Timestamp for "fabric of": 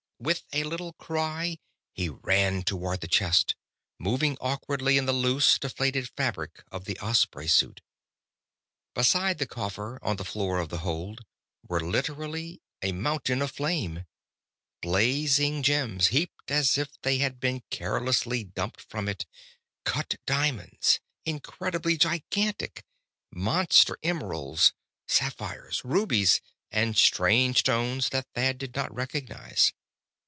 6.15-6.85